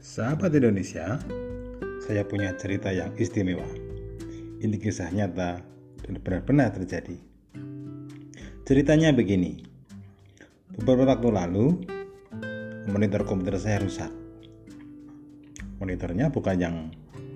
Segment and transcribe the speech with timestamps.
[0.00, 1.20] Sahabat Indonesia,
[2.00, 3.68] saya punya cerita yang istimewa.
[4.56, 5.60] Ini kisah nyata
[6.00, 7.20] dan benar-benar terjadi.
[8.64, 9.60] Ceritanya begini.
[10.72, 11.84] Beberapa waktu lalu,
[12.88, 14.08] monitor komputer saya rusak.
[15.84, 16.76] Monitornya bukan yang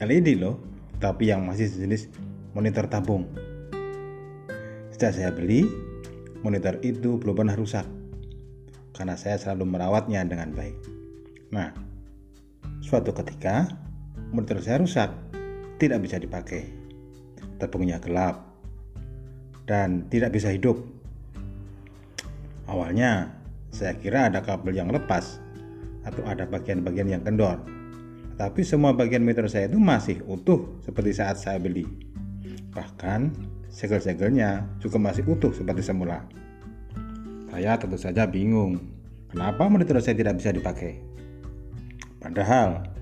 [0.01, 0.57] LED loh,
[1.05, 2.09] tapi yang masih jenis
[2.57, 3.29] monitor tabung.
[4.89, 5.69] Sejak saya beli,
[6.41, 7.85] monitor itu belum pernah rusak
[8.97, 10.81] karena saya selalu merawatnya dengan baik.
[11.53, 11.94] Nah,
[12.95, 13.67] suatu ketika
[14.31, 15.11] monitor saya rusak,
[15.83, 16.71] tidak bisa dipakai.
[17.59, 18.47] Tabungnya gelap
[19.67, 20.79] dan tidak bisa hidup.
[22.71, 23.35] Awalnya
[23.75, 25.43] saya kira ada kabel yang lepas
[26.07, 27.59] atau ada bagian-bagian yang kendor.
[28.39, 31.91] Tapi semua bagian monitor saya itu masih utuh seperti saat saya beli.
[32.79, 33.35] Bahkan
[33.75, 36.23] segel-segelnya juga masih utuh seperti semula.
[37.51, 38.79] Saya tentu saja bingung,
[39.35, 41.03] kenapa monitor saya tidak bisa dipakai.
[42.23, 42.94] Padahal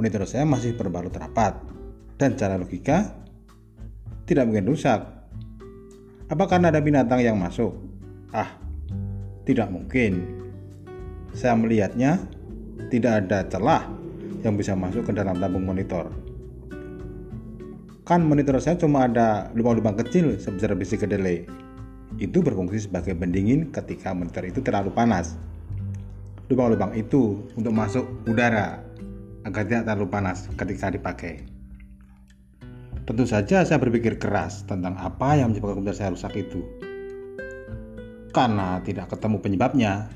[0.00, 1.60] monitor saya masih berbalut rapat
[2.16, 3.12] dan cara logika
[4.24, 5.04] tidak mungkin rusak.
[6.32, 7.76] Apa karena ada binatang yang masuk?
[8.32, 8.56] Ah,
[9.44, 10.40] tidak mungkin.
[11.36, 12.16] Saya melihatnya
[12.88, 13.92] tidak ada celah
[14.40, 16.08] yang bisa masuk ke dalam tabung monitor.
[18.08, 21.44] Kan monitor saya cuma ada lubang-lubang kecil sebesar besi kedelai.
[22.16, 25.36] Itu berfungsi sebagai pendingin ketika monitor itu terlalu panas.
[26.48, 28.89] Lubang-lubang itu untuk masuk udara
[29.44, 31.44] agar tidak terlalu panas ketika dipakai.
[33.08, 36.62] Tentu saja saya berpikir keras tentang apa yang menyebabkan komputer saya rusak itu.
[38.30, 40.06] Karena tidak ketemu penyebabnya,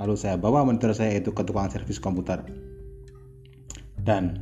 [0.00, 2.40] lalu saya bawa monitor saya itu ke tukang servis komputer
[4.06, 4.40] dan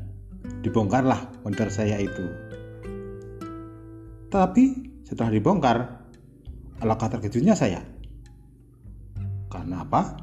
[0.60, 2.28] dibongkarlah monitor saya itu.
[4.28, 5.76] Tapi setelah dibongkar,
[6.84, 7.80] alangkah terkejutnya saya.
[9.48, 10.20] Karena apa?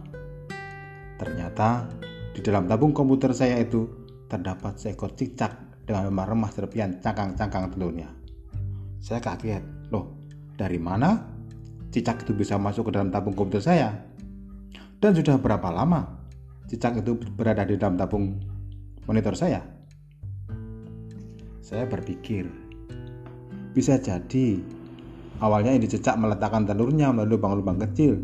[1.17, 1.89] Ternyata
[2.31, 3.87] di dalam tabung komputer saya itu
[4.31, 8.07] terdapat seekor cicak dengan remah-remah serpian cangkang-cangkang telurnya.
[9.03, 10.15] Saya kaget, loh
[10.55, 11.19] dari mana
[11.91, 13.89] cicak itu bisa masuk ke dalam tabung komputer saya?
[15.01, 16.23] Dan sudah berapa lama
[16.71, 18.39] cicak itu berada di dalam tabung
[19.03, 19.59] monitor saya.
[21.59, 22.47] Saya berpikir,
[23.75, 24.59] bisa jadi
[25.43, 28.23] awalnya ini cecak meletakkan telurnya melalui lubang-lubang kecil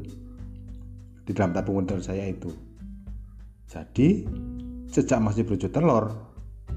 [1.28, 2.67] di dalam tabung monitor saya itu.
[3.68, 4.24] Jadi,
[4.88, 6.16] cecak masih berwujud telur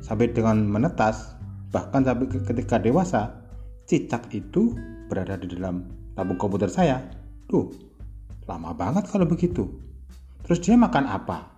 [0.02, 1.38] sampai dengan menetas,
[1.70, 3.46] bahkan sampai ketika dewasa,
[3.86, 4.74] cicak itu
[5.06, 5.86] berada di dalam
[6.18, 6.98] tabung komputer saya.
[7.46, 7.70] Tuh,
[8.50, 9.70] lama banget kalau begitu.
[10.42, 11.54] Terus dia makan apa?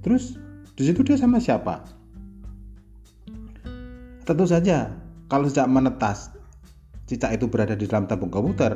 [0.00, 0.40] Terus
[0.74, 1.84] di situ dia sama siapa?
[4.24, 4.88] Tentu saja,
[5.28, 6.32] kalau sejak menetas
[7.04, 8.74] cicak itu berada di dalam tabung komputer,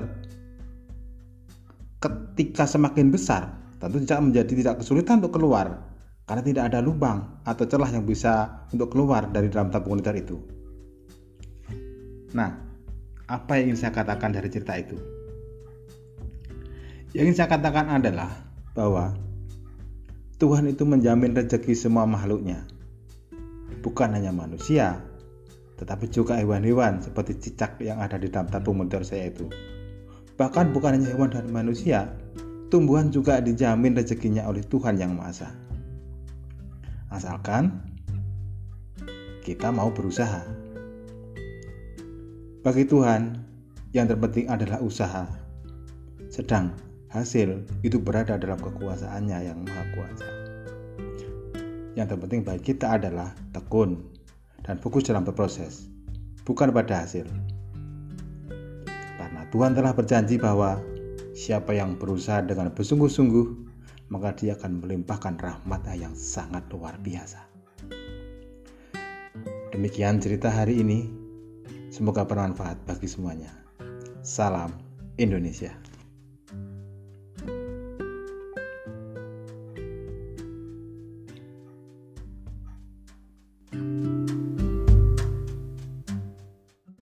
[1.99, 5.87] ketika semakin besar, tentu cicak menjadi tidak kesulitan untuk keluar
[6.28, 10.37] karena tidak ada lubang atau celah yang bisa untuk keluar dari dalam tabung komputer itu.
[12.37, 12.53] Nah,
[13.25, 14.99] apa yang ingin saya katakan dari cerita itu?
[17.16, 18.28] Yang ingin saya katakan adalah
[18.77, 19.16] bahwa
[20.37, 22.69] Tuhan itu menjamin rezeki semua makhluknya.
[23.81, 25.00] Bukan hanya manusia,
[25.81, 29.49] tetapi juga hewan-hewan seperti cicak yang ada di dalam tabung motor saya itu.
[30.37, 32.12] Bahkan bukan hanya hewan dan manusia,
[32.69, 35.51] tumbuhan juga dijamin rezekinya oleh Tuhan Yang Maha Esa.
[37.09, 37.81] Asalkan
[39.45, 40.45] kita mau berusaha.
[42.61, 43.41] Bagi Tuhan,
[43.97, 45.25] yang terpenting adalah usaha.
[46.28, 46.77] Sedang
[47.09, 50.28] hasil itu berada dalam kekuasaannya yang maha kuasa.
[51.97, 54.05] Yang terpenting bagi kita adalah tekun
[54.61, 55.89] dan fokus dalam berproses,
[56.45, 57.25] bukan pada hasil.
[59.17, 60.77] Karena Tuhan telah berjanji bahwa
[61.38, 63.47] siapa yang berusaha dengan bersungguh-sungguh,
[64.10, 67.38] maka dia akan melimpahkan rahmatnya yang sangat luar biasa.
[69.71, 71.06] Demikian cerita hari ini.
[71.94, 73.54] Semoga bermanfaat bagi semuanya.
[74.27, 74.74] Salam
[75.15, 75.88] Indonesia.